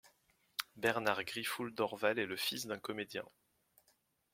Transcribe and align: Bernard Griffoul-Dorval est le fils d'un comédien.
Bernard 0.77 1.21
Griffoul-Dorval 1.25 2.17
est 2.17 2.25
le 2.25 2.35
fils 2.35 2.65
d'un 2.65 2.79
comédien. 2.79 3.23